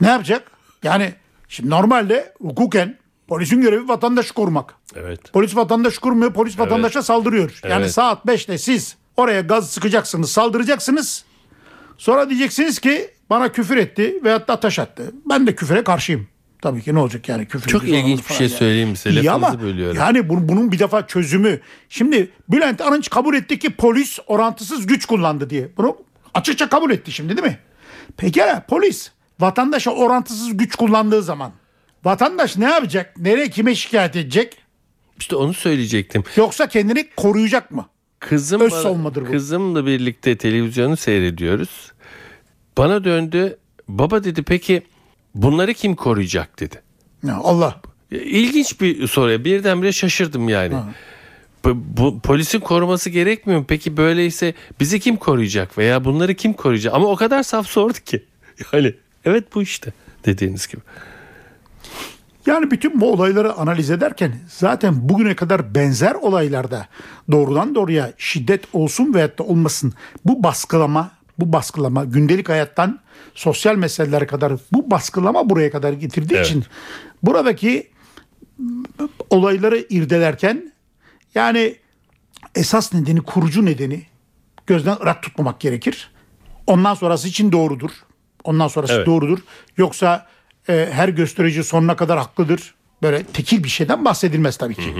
[0.00, 0.50] ne yapacak?
[0.82, 1.14] Yani
[1.48, 4.74] şimdi normalde hukuken polisin görevi vatandaşı korumak.
[4.96, 5.32] Evet.
[5.32, 7.60] Polis vatandaşı kurmuyor, polis vatandaşa saldırıyor.
[7.64, 7.92] Yani Evet.
[7.92, 11.24] saat 5'te siz oraya gaz sıkacaksınız, saldıracaksınız.
[11.98, 15.12] Sonra diyeceksiniz ki bana küfür etti veyahut da taş attı.
[15.28, 16.28] Ben de küfüre karşıyım.
[16.62, 18.56] Tabii ki ne olacak yani küfür Çok ilginç bir şey yani.
[18.56, 19.20] söyleyeyim mi size?
[19.20, 19.96] İyi ama bölüyorum.
[19.98, 21.60] yani bunun, bunun bir defa çözümü.
[21.88, 25.68] Şimdi Bülent Arınç kabul etti ki polis orantısız güç kullandı diye.
[25.76, 25.96] Bunu
[26.34, 27.58] açıkça kabul etti şimdi değil mi?
[28.16, 31.52] Pekala polis vatandaşa orantısız güç kullandığı zaman
[32.04, 33.18] vatandaş ne yapacak?
[33.18, 34.56] Nereye kime şikayet edecek?
[35.18, 36.24] İşte onu söyleyecektim.
[36.36, 37.86] Yoksa kendini koruyacak mı?
[38.18, 39.30] Kızım Öz savunmadır bu.
[39.30, 41.92] Kızımla birlikte televizyonu seyrediyoruz.
[42.78, 43.58] Bana döndü.
[43.88, 44.82] Baba dedi peki
[45.34, 46.82] bunları kim koruyacak dedi.
[47.26, 47.80] Ya Allah.
[48.10, 49.44] İlginç bir soru.
[49.44, 50.74] Birdenbire şaşırdım yani.
[51.64, 53.66] Bu, bu- polisin koruması gerekmiyor mu?
[53.68, 56.94] Peki böyleyse bizi kim koruyacak veya bunları kim koruyacak?
[56.94, 58.24] Ama o kadar saf sordu ki.
[58.72, 59.92] Yani evet bu işte
[60.24, 60.80] dediğiniz gibi.
[62.46, 66.86] Yani bütün bu olayları analiz ederken zaten bugüne kadar benzer olaylarda
[67.30, 69.92] doğrudan doğruya şiddet olsun veyahut da olmasın
[70.24, 73.00] bu baskılama, bu baskılama gündelik hayattan
[73.34, 76.46] sosyal meselelere kadar bu baskılama buraya kadar getirdiği Evet.
[76.46, 76.64] için
[77.22, 77.90] buradaki
[79.30, 80.72] olayları irdelerken
[81.34, 81.76] yani
[82.54, 84.02] esas nedeni kurucu nedeni
[84.66, 86.10] gözden ırak tutmamak gerekir.
[86.66, 87.90] Ondan sonrası için doğrudur.
[88.44, 89.06] Ondan sonrası Evet.
[89.06, 89.38] doğrudur.
[89.76, 90.26] Yoksa
[90.68, 92.74] e, her gösterici sonuna kadar haklıdır.
[93.02, 94.94] Böyle tekil bir şeyden bahsedilmez tabii ki.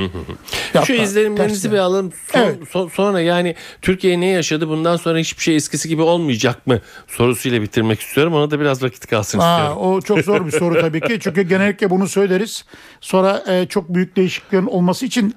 [0.75, 2.13] Ya Şu izlenimlerinizi bir alalım.
[2.33, 2.57] Son- Evet.
[2.71, 7.63] son- sonra yani Türkiye ne yaşadı bundan sonra hiçbir şey eskisi gibi olmayacak mı sorusuyla
[7.63, 8.35] bitirmek istiyorum.
[8.35, 9.83] Ona da biraz vakit kalsın Aa, istiyorum.
[9.83, 11.19] o çok zor bir soru tabii ki.
[11.21, 12.65] Çünkü genellikle bunu söyleriz.
[13.01, 15.35] Sonra e, çok büyük değişikliklerin olması için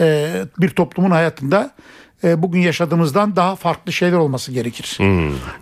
[0.00, 1.74] e, bir toplumun hayatında
[2.24, 4.98] e, bugün yaşadığımızdan daha farklı şeyler olması gerekir.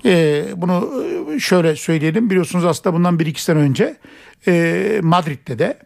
[0.04, 1.04] E, bunu
[1.36, 2.30] e, şöyle söyleyelim.
[2.30, 3.96] Biliyorsunuz aslında bundan bir iki sene önce
[4.48, 5.78] e, Madrid'de de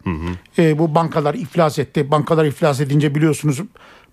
[0.57, 2.11] e, bu bankalar iflas etti.
[2.11, 3.61] Bankalar iflas edince biliyorsunuz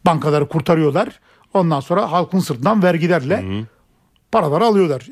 [0.07, 1.21] bankaları kurtarıyorlar.
[1.55, 3.45] Ondan sonra halkın sırtından vergilerle
[4.33, 5.09] paraları alıyorlar.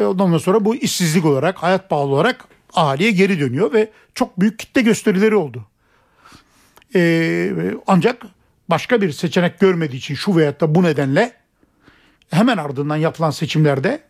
[0.00, 4.58] E, ondan sonra bu işsizlik olarak, hayat pahalı olarak ahaliye geri dönüyor ve çok büyük
[4.58, 5.66] kitle gösterileri oldu.
[6.94, 7.52] E,
[7.86, 8.22] ancak
[8.68, 11.32] başka bir seçenek görmediği için şu veyahut da bu nedenle
[12.30, 14.02] hemen ardından yapılan seçimlerde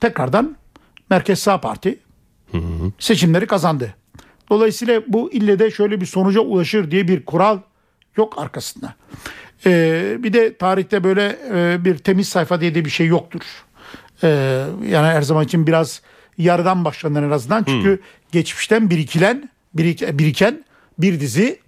[0.00, 0.56] tekrardan
[1.10, 1.98] Merkez Sağ Parti
[2.98, 3.94] seçimleri kazandı.
[4.50, 7.58] Dolayısıyla bu ille de şöyle bir sonuca ulaşır diye bir kural
[8.16, 8.94] yok arkasında.
[9.66, 13.40] Ee, bir de tarihte böyle e, bir temiz sayfa diye de bir şey yoktur.
[14.22, 14.28] Ee,
[14.88, 16.02] yani her zaman için biraz
[16.38, 17.64] yarıdan başlanır en azından.
[17.64, 18.00] Çünkü
[18.32, 20.64] geçmişten birikilen, birik- biriken
[20.98, 21.58] bir dizi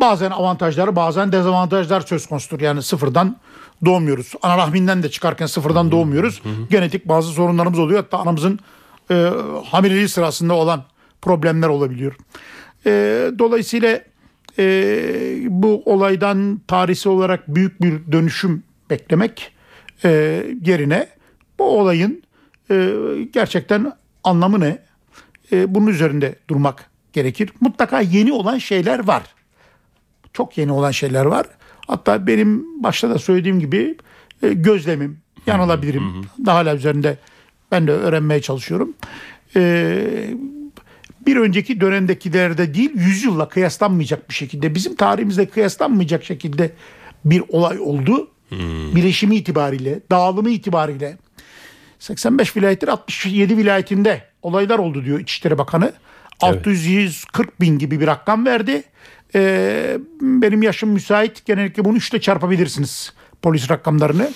[0.00, 2.60] bazen avantajlar bazen dezavantajlar söz konusudur.
[2.60, 3.36] Yani sıfırdan
[3.84, 4.32] doğmuyoruz.
[4.42, 6.42] Ana rahminden de çıkarken sıfırdan doğmuyoruz.
[6.70, 8.00] Genetik bazı sorunlarımız oluyor.
[8.02, 8.58] Hatta anamızın
[9.10, 9.14] e,
[9.64, 10.84] hamileliği sırasında olan
[11.22, 12.16] problemler olabiliyor.
[12.86, 12.90] E,
[13.38, 14.00] dolayısıyla
[14.58, 14.64] e,
[15.48, 19.52] bu olaydan tarihsel olarak büyük bir dönüşüm beklemek
[20.04, 21.08] e, yerine
[21.58, 22.22] bu olayın
[22.70, 22.92] e,
[23.32, 23.92] gerçekten
[24.24, 24.78] anlamı ne?
[25.52, 27.52] E, bunun üzerinde durmak gerekir.
[27.60, 29.22] Mutlaka yeni olan şeyler var.
[30.32, 31.46] Çok yeni olan şeyler var.
[31.86, 33.96] Hatta benim başta da söylediğim gibi
[34.42, 36.02] e, gözlemim yanılabilirim.
[36.46, 37.18] Daha hala üzerinde
[37.72, 38.94] ben de öğrenmeye çalışıyorum.
[39.56, 40.04] E,
[41.26, 46.72] bir önceki dönemdekilerde değil yüzyılla kıyaslanmayacak bir şekilde bizim tarihimizde kıyaslanmayacak şekilde
[47.24, 48.30] bir olay oldu.
[48.94, 51.16] Bileşimi itibariyle, dağılımı itibariyle
[51.98, 55.92] 85 vilayettir 67 vilayetinde olaylar oldu diyor İçişleri Bakanı.
[56.40, 58.82] 640 bin gibi bir rakam verdi.
[59.34, 61.46] Ee, benim yaşım müsait.
[61.46, 64.30] Genellikle bunu üçte çarpabilirsiniz polis rakamlarını.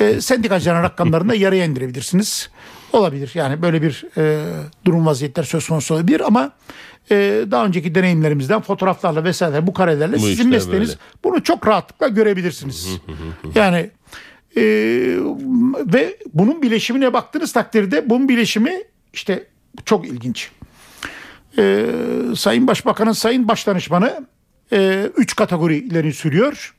[0.00, 2.50] Ee, sendikacıların rakamlarını da yarıya indirebilirsiniz.
[2.92, 4.44] Olabilir yani böyle bir e,
[4.84, 6.52] durum vaziyetler söz konusu olabilir ama
[7.10, 11.00] e, daha önceki deneyimlerimizden fotoğraflarla vesaire bu karelerle Bu sizin işler mesleğiniz böyle.
[11.24, 12.88] bunu çok rahatlıkla görebilirsiniz.
[13.54, 13.90] yani
[14.56, 14.62] e,
[15.92, 19.46] ve bunun bileşimine baktığınız takdirde bunun bileşimi işte
[19.84, 20.50] çok ilginç.
[21.58, 21.86] E,
[22.36, 24.26] Sayın Başbakan'ın Sayın Başdanışmanı
[24.72, 26.74] e, üç kategori ileri sürüyor.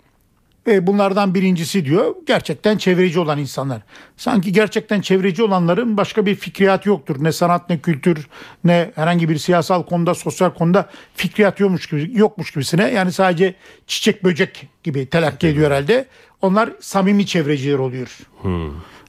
[0.67, 3.81] E, bunlardan birincisi diyor gerçekten çevreci olan insanlar.
[4.17, 7.23] Sanki gerçekten çevreci olanların başka bir fikriyatı yoktur.
[7.23, 8.27] Ne sanat ne kültür
[8.63, 12.91] ne herhangi bir siyasal konuda sosyal konuda fikriyat yokmuş gibi yokmuş gibisine.
[12.91, 13.55] Yani sadece
[13.87, 16.05] çiçek böcek gibi telakki ediyor herhalde.
[16.41, 18.17] Onlar samimi çevreciler oluyor.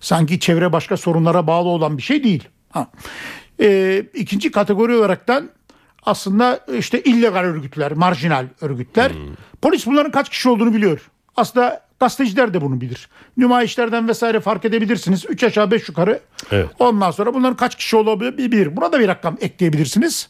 [0.00, 2.48] Sanki çevre başka sorunlara bağlı olan bir şey değil.
[2.70, 2.90] Ha.
[3.60, 5.50] E, ikinci kategori olaraktan
[6.02, 9.12] aslında işte illegal örgütler, marjinal örgütler.
[9.62, 11.10] Polis bunların kaç kişi olduğunu biliyor.
[11.37, 13.09] Aslında gazeteciler de bunu bilir.
[13.37, 15.25] Nümayişlerden vesaire fark edebilirsiniz.
[15.29, 16.21] 3 aşağı 5 yukarı.
[16.51, 16.66] Evet.
[16.79, 18.77] Ondan sonra bunların kaç kişi olabilir bilir.
[18.77, 20.29] Buna da bir rakam ekleyebilirsiniz.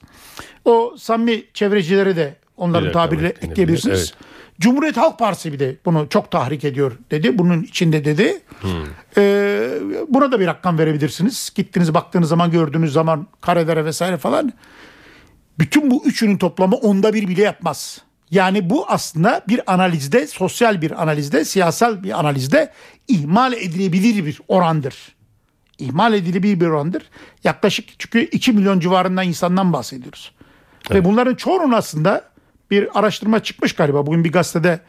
[0.65, 3.99] O samimi çevrecileri de onların Bir tabiriyle ekleyebilirsiniz.
[3.99, 4.15] evet.
[4.61, 7.38] Cumhuriyet Halk Partisi bir de bunu çok tahrik ediyor dedi.
[7.38, 8.41] Bunun içinde dedi.
[9.17, 9.69] Ee,
[10.09, 11.53] buna da bir rakam verebilirsiniz.
[11.55, 14.53] Gittiniz baktığınız zaman gördüğünüz zaman karelere vesaire falan.
[15.59, 18.01] Bütün bu üçünün toplamı onda bir bile yapmaz.
[18.33, 22.73] Yani bu aslında bir analizde, sosyal bir analizde, siyasal bir analizde
[23.09, 24.95] ihmal edilebilir bir orandır.
[25.79, 27.03] İhmal edilebilir bir orandır.
[27.45, 30.33] Yaklaşık çünkü 2 milyon civarından insandan bahsediyoruz.
[30.90, 32.25] Ve bunların çoğunun aslında
[32.71, 34.07] bir araştırma çıkmış galiba.
[34.07, 34.81] Bugün bir gazetede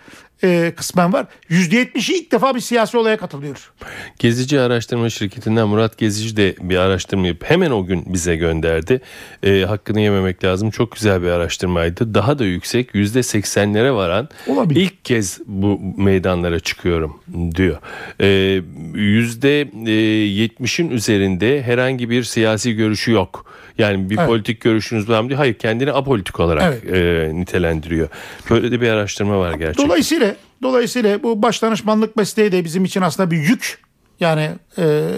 [0.43, 1.25] e, kısmen var.
[1.49, 3.71] %70'i ilk defa bir siyasi olaya katılıyor.
[4.19, 9.01] Gezici Araştırma Şirketi'nden Murat Gezici de bir araştırma yapıp hemen o gün bize gönderdi.
[9.43, 10.71] Ee, hakkını yememek lazım.
[10.71, 12.13] Çok güzel bir araştırmaydı.
[12.13, 14.81] Daha da yüksek %80'lere varan Olabilir.
[14.81, 17.19] ilk kez bu meydanlara çıkıyorum
[17.55, 17.77] diyor.
[18.21, 18.61] Ee,
[18.93, 23.45] %70'in üzerinde herhangi bir siyasi görüşü yok.
[23.77, 24.27] Yani bir Evet.
[24.27, 25.37] politik görüşünüz var mı diyor.
[25.37, 26.95] Hayır kendini apolitik olarak Evet.
[26.95, 28.09] e, nitelendiriyor.
[28.49, 29.85] Böyle de bir araştırma var gerçekten.
[29.85, 33.83] Dolayısıyla dolayısıyla bu başdanışmanlık mesleği de bizim için aslında bir yük.
[34.19, 35.09] Yani e,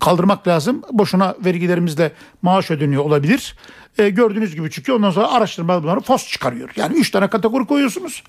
[0.00, 0.82] kaldırmak lazım.
[0.92, 3.56] Boşuna vergilerimizle maaş ödeniyor olabilir.
[3.98, 6.70] E, gördüğünüz gibi çünkü ondan sonra araştırma bunları fos çıkarıyor.
[6.76, 8.22] Yani üç tane kategori koyuyorsunuz.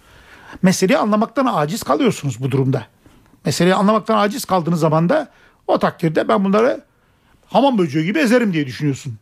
[0.61, 2.87] Meseleyi anlamaktan aciz kalıyorsunuz bu durumda.
[3.45, 5.31] Meseleyi anlamaktan aciz kaldığınız zaman da
[5.67, 6.81] o takdirde ben bunları
[7.47, 9.17] hamam böceği gibi ezerim diye düşünüyorsun.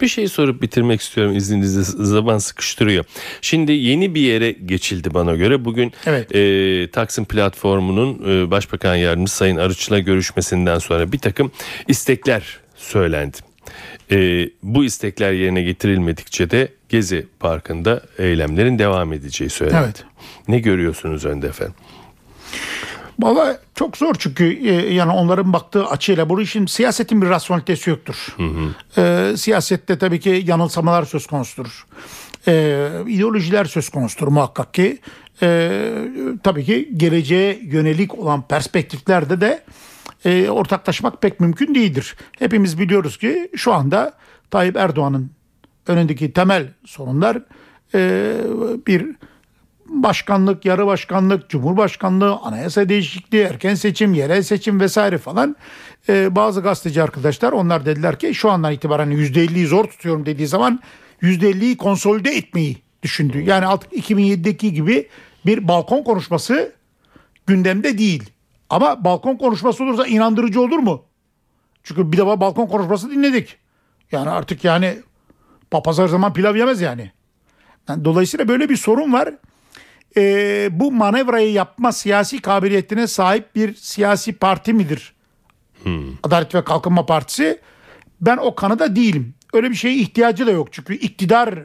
[0.00, 3.04] Bir şey sorup bitirmek istiyorum izninizle zaman sıkıştırıyor.
[3.40, 5.64] Şimdi yeni bir yere geçildi bana göre.
[5.64, 6.34] Bugün Evet.
[6.34, 11.52] e, Taksim platformunun e, Başbakan Yardımcısı Sayın Arıç'la görüşmesinden sonra bir takım
[11.88, 13.36] istekler söylendi.
[14.10, 19.84] E, bu istekler yerine getirilmedikçe de Gezi Parkı'nda eylemlerin devam edeceği söylendi.
[19.84, 20.04] Evet.
[20.48, 21.74] Ne görüyorsunuz önde efendim?
[23.20, 28.36] Valla çok zor çünkü e, yani onların baktığı açıyla bu işin siyasetin bir rasyonelitesi yoktur.
[28.98, 31.86] E, siyasette tabii ki yanılsamalar söz konusudur.
[32.48, 34.98] E, ideolojiler söz konusudur muhakkak ki.
[35.42, 35.80] E,
[36.42, 39.64] tabii ki geleceğe yönelik olan perspektiflerde de
[40.24, 42.16] e, ortaklaşmak pek mümkün değildir.
[42.38, 44.12] Hepimiz biliyoruz ki şu anda
[44.50, 45.30] Tayyip Erdoğan'ın
[45.86, 47.38] önündeki temel sorunlar
[47.94, 48.32] e,
[48.86, 49.06] bir
[49.92, 55.56] başkanlık, yarı başkanlık, cumhurbaşkanlığı, anayasa değişikliği, erken seçim, yerel seçim vesaire falan.
[56.08, 60.80] Ee, bazı gazeteci arkadaşlar onlar dediler ki şu andan itibaren %50'yi zor tutuyorum dediği zaman
[61.22, 63.40] %50'yi konsolide etmeyi düşündü.
[63.40, 65.08] Yani artık 2007'deki gibi
[65.46, 66.72] bir balkon konuşması
[67.46, 68.30] gündemde değil.
[68.70, 71.02] Ama balkon konuşması olursa inandırıcı olur mu?
[71.82, 73.56] Çünkü bir defa balkon konuşması dinledik.
[74.12, 74.96] Yani artık yani
[75.70, 77.12] papaz her zaman pilav yemez yani.
[77.88, 79.34] Yani dolayısıyla böyle bir sorun var.
[80.16, 85.14] Ee, bu manevrayı yapma siyasi kabiliyetine sahip bir siyasi parti midir?
[86.22, 87.60] Adalet ve Kalkınma Partisi.
[88.20, 89.34] Ben o kanıda değilim.
[89.52, 90.72] Öyle bir şeye ihtiyacı da yok.
[90.72, 91.58] Çünkü iktidar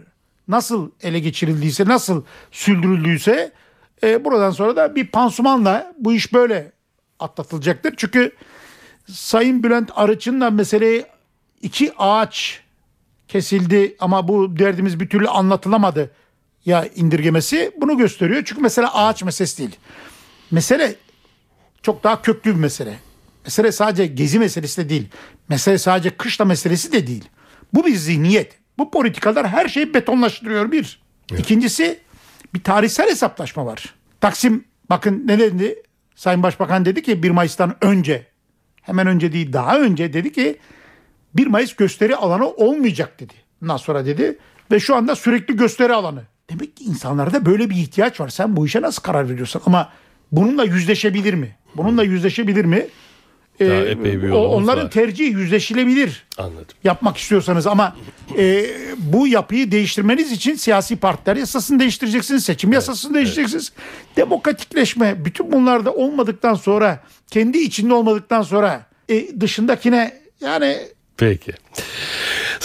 [0.48, 3.52] nasıl ele geçirildiyse, nasıl sürdürüldüyse
[4.04, 6.72] e, buradan sonra da bir pansumanla bu iş böyle
[7.20, 7.94] atlatılacaktır.
[7.98, 8.32] Çünkü
[9.08, 11.06] Sayın Bülent Arıç'ın da meseleyi
[11.62, 12.62] iki ağaç
[13.28, 16.12] kesildi ama bu derdimiz bir türlü anlatılamadı
[16.68, 18.42] ya indirgemesi bunu gösteriyor.
[18.46, 19.76] Çünkü mesela ağaç meselesi değil.
[20.52, 20.96] Mesele
[21.82, 23.00] çok daha köklü bir mesele.
[23.46, 25.08] Mesele sadece gezi meselesi de değil.
[25.50, 27.30] Mesele sadece kışla meselesi de değil.
[27.74, 28.54] Bu bir zihniyet.
[28.78, 31.02] Bu politikalar her şeyi betonlaştırıyor bir.
[31.38, 32.00] İkincisi
[32.54, 33.96] bir tarihsel hesaplaşma var.
[34.22, 35.84] Taksim bakın ne dedi?
[36.16, 38.26] Sayın Başbakan dedi ki 1 Mayıs'tan önce
[38.82, 40.58] hemen önce değil daha önce dedi ki
[41.36, 43.34] 1 Mayıs gösteri alanı olmayacak dedi.
[43.64, 44.38] Ondan sonra dedi
[44.72, 46.24] ve şu anda sürekli gösteri alanı.
[46.50, 48.30] Demek ki insanlarda böyle bir ihtiyaç var.
[48.30, 49.62] Sen bu işe nasıl karar veriyorsun?
[49.66, 49.90] Ama
[50.32, 51.56] bununla yüzleşebilir mi?
[51.76, 52.88] Bununla yüzleşebilir mi?
[53.60, 54.92] Daha Ee, epey bir onların var.
[54.92, 56.76] tercihi yüzleşilebilir Anladım.
[56.84, 57.96] yapmak istiyorsanız ama
[58.38, 58.66] e,
[58.98, 63.72] bu yapıyı değiştirmeniz için siyasi partiler yasasını değiştireceksiniz, seçim yasasını değiştireceksiniz.
[64.18, 67.00] Demokratikleşme bütün bunlar da olmadıktan sonra
[67.32, 70.78] kendi içinde olmadıktan sonra e, dışındakine yani
[71.18, 71.52] Peki.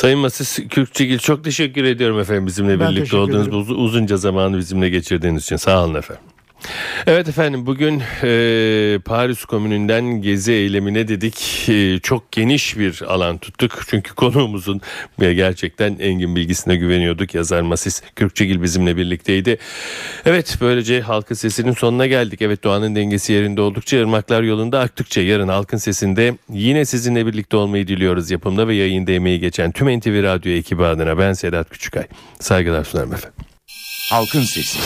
[0.02, 3.84] Sayın Masis Kürkçegil çok teşekkür ediyorum efendim bizimle Ben birlikte olduğunuz ederim.
[3.84, 6.24] uzunca zamanı bizimle geçirdiğiniz için sağ olun efendim.
[7.06, 11.68] Evet efendim bugün e, Paris Komünü'nden gezi eylemine dedik.
[11.68, 13.80] E, çok geniş bir alan tuttuk.
[13.88, 14.80] Çünkü konuğumuzun
[15.20, 17.34] e, gerçekten engin bilgisine güveniyorduk.
[17.34, 19.58] Yazar Masis Kürkçegil bizimle birlikteydi.
[20.26, 22.42] Evet böylece halkın sesinin sonuna geldik.
[22.42, 27.88] Evet doğanın dengesi yerinde oldukça ırmaklar yolunda aktıkça yarın halkın sesinde yine sizinle birlikte olmayı
[27.88, 28.30] diliyoruz.
[28.30, 32.06] Yapımda ve yayında emeği geçen tüm NTV Radyo ekibi adına ben Sedat Küçükay.
[32.40, 33.38] Saygılar sunarım efendim.
[34.10, 34.78] Halkın Sesi.